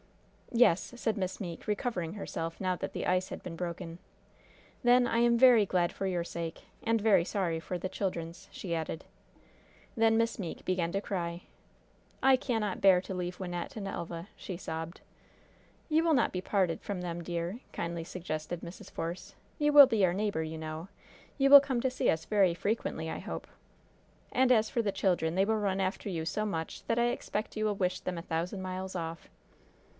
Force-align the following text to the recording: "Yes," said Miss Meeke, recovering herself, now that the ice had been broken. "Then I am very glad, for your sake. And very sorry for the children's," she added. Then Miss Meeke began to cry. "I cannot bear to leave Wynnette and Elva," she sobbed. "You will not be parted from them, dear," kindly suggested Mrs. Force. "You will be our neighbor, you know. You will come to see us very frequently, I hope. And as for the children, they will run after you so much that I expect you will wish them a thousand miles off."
"Yes," 0.53 0.93
said 0.97 1.15
Miss 1.15 1.39
Meeke, 1.39 1.65
recovering 1.67 2.13
herself, 2.13 2.59
now 2.59 2.75
that 2.77 2.91
the 2.91 3.05
ice 3.05 3.29
had 3.29 3.41
been 3.43 3.55
broken. 3.55 3.99
"Then 4.83 5.07
I 5.07 5.19
am 5.19 5.37
very 5.37 5.65
glad, 5.65 5.93
for 5.93 6.05
your 6.07 6.23
sake. 6.25 6.65
And 6.83 6.99
very 6.99 7.23
sorry 7.23 7.59
for 7.59 7.77
the 7.77 7.87
children's," 7.87 8.49
she 8.51 8.73
added. 8.75 9.05
Then 9.95 10.17
Miss 10.17 10.39
Meeke 10.39 10.65
began 10.65 10.91
to 10.91 11.01
cry. 11.01 11.43
"I 12.21 12.35
cannot 12.35 12.81
bear 12.81 12.99
to 12.99 13.13
leave 13.13 13.37
Wynnette 13.37 13.77
and 13.77 13.87
Elva," 13.87 14.27
she 14.35 14.57
sobbed. 14.57 14.99
"You 15.87 16.03
will 16.03 16.15
not 16.15 16.33
be 16.33 16.41
parted 16.41 16.81
from 16.81 16.99
them, 16.99 17.23
dear," 17.23 17.59
kindly 17.71 18.03
suggested 18.03 18.59
Mrs. 18.59 18.89
Force. 18.91 19.35
"You 19.57 19.71
will 19.71 19.87
be 19.87 20.03
our 20.03 20.13
neighbor, 20.15 20.43
you 20.43 20.57
know. 20.57 20.89
You 21.37 21.49
will 21.49 21.61
come 21.61 21.79
to 21.79 21.91
see 21.91 22.09
us 22.09 22.25
very 22.25 22.55
frequently, 22.55 23.09
I 23.09 23.19
hope. 23.19 23.47
And 24.33 24.51
as 24.51 24.69
for 24.69 24.81
the 24.81 24.91
children, 24.91 25.35
they 25.35 25.45
will 25.45 25.57
run 25.59 25.79
after 25.79 26.09
you 26.09 26.25
so 26.25 26.43
much 26.43 26.83
that 26.87 26.99
I 26.99 27.09
expect 27.11 27.55
you 27.55 27.65
will 27.65 27.75
wish 27.75 27.99
them 28.01 28.17
a 28.17 28.23
thousand 28.23 28.61
miles 28.63 28.95
off." 28.95 29.29